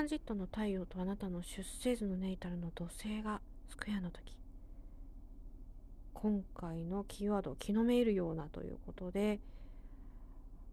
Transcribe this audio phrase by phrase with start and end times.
[0.00, 4.34] ランジットの太陽とあなたの出生図のネイタルの土星がスクエアの時。
[6.14, 9.40] 今回のキーワードを気のめいるようなということで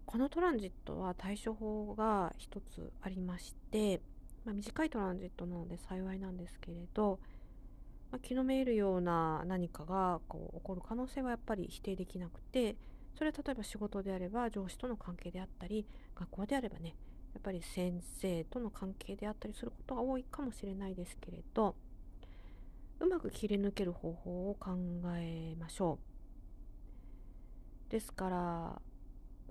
[0.05, 4.00] このトランジットは対処法が一つありまして、
[4.45, 7.20] まあ、短いトランジットなので幸いなんですけれど、
[8.14, 12.78] まあ、気のめいるような何かがこう起こる可能性はやっぱり否定できなくて
[13.17, 16.95] それは例えば仕事であれば上司との関係であったり学校であればね
[17.38, 21.76] やっぱり先生との関係であったりすることが多いかもしれないですけれど
[23.00, 24.72] うまく切り抜ける方法を考
[25.16, 26.00] えましょ
[27.90, 27.92] う。
[27.92, 28.81] ですか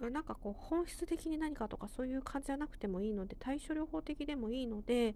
[0.00, 5.14] らなんかこう本質的に何かとかそういう感じじゃなくてもいいので対処療法的でもいいので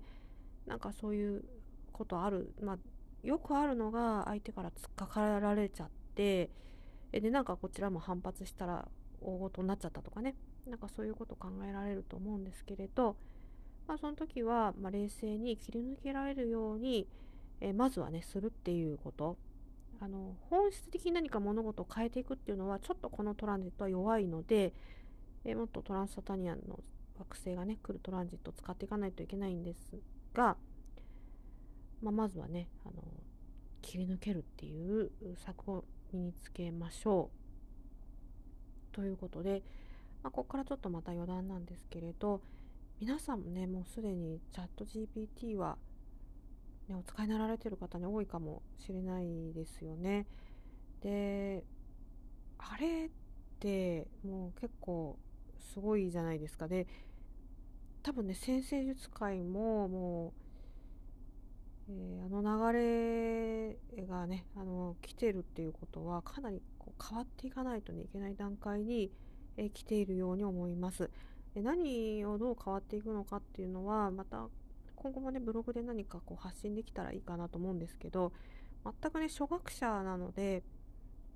[0.69, 1.45] なんかそういう
[1.92, 2.78] ことあるまあ
[3.25, 6.50] よくあるのが相手から突っかかられちゃって
[7.11, 8.87] でなんかこちらも反発したら
[9.20, 10.34] 大ごとになっちゃったとかね
[10.68, 13.16] なんかそういうこと考えられると思うんですけれど、
[13.88, 17.08] まあ、その時は、ま、冷静に切り抜けられるように、
[17.60, 19.36] えまずはねするっていうこと
[20.00, 24.72] あの本質的に何か物事を変えていくっていうのはちょっとこのトランジットは弱いので、
[25.44, 26.80] えもっとトランスサタニアンの
[27.18, 29.98] 惑星がね来るトランジットを使っていかないといけないんです
[30.32, 30.56] が、
[32.02, 33.02] まあ、まずはねあの
[33.82, 37.39] 切り抜けるっていう策を身につけましょう。
[38.92, 39.62] ということで、
[40.22, 42.41] まあ、ここからちょっとまた余談なんですけれど
[43.00, 45.77] 皆さんもねもうすでにチャット GPT は
[46.91, 50.27] ね、お使いになられてる方に多いかもしれないですよね。
[51.02, 51.64] で、
[52.58, 53.10] あれっ
[53.60, 55.16] てもう結構
[55.72, 56.66] すごいじゃないですか。
[56.66, 56.88] で、
[58.02, 60.32] 多分ね、先生術界もも
[61.88, 66.60] う、えー、あの流れがね、あの、来てるっていうことはかなり
[67.03, 69.11] 変わっていかないとね、いけない段階に、
[69.56, 71.11] えー、来ているように思います。
[71.55, 74.49] で何をどう変わっていくのかっていうのは、また
[75.00, 78.33] 今後もねブログで何かこう発信できたらいいかなと思うんですけど
[78.84, 80.62] 全くね初学者なので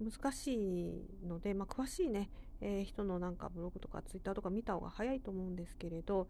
[0.00, 2.28] 難しいので、まあ、詳しいね、
[2.60, 6.28] えー、人のなんかブログとかツイッターとか見た方が早いと思うんですけれど、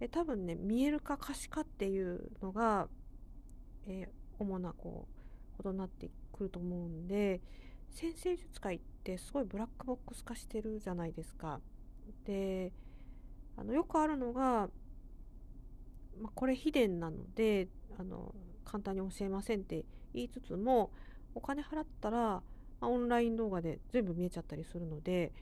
[0.00, 2.88] え多分ね見える化可視化っていうのが、
[3.86, 7.40] えー、主なこうことになってくると思うんで
[7.94, 11.60] 先生術界ってすごいブラックボックス化してるじゃないですか。
[12.24, 12.72] で
[13.56, 14.68] あのよくあるのが
[16.20, 17.68] まあ、これ秘伝なので
[17.98, 18.34] あの
[18.64, 20.90] 簡単に教えませんって言いつつも
[21.34, 22.42] お金払ったら、ま
[22.82, 25.32] あ、オンライン動画で全部見えちゃったりするので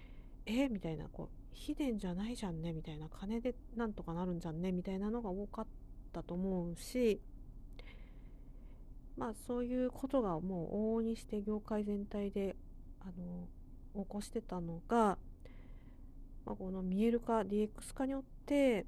[0.46, 5.66] えみたいなこう秘伝じゃないじゃんねみたいな金でなんとかなるんじゃんねみたいなのが多かっ
[6.12, 7.20] たと思うし
[9.16, 12.56] まあそういうことがもう往々にして業界全体で
[13.00, 13.48] あの
[14.04, 15.18] 起こしてたのが、
[16.46, 18.86] まあ、この見える化 DX 化によって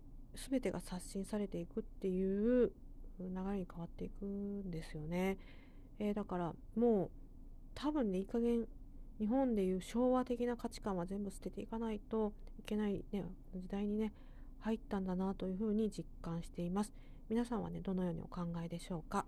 [0.51, 2.73] 全てが刷新されていくっていう
[3.21, 5.39] 流れに変わっていくんですよね。
[5.99, 7.11] えー、だからもう
[7.75, 8.67] 多分ねいい加減
[9.19, 13.25] 日本でいう昭和的な価値観は全部捨てていかないといけない、ね、
[13.55, 14.13] 時代にね
[14.61, 16.93] 入ったんだなというふうに実感しています。
[17.29, 19.27] 皆さんはねどのようにお考えでしょうか？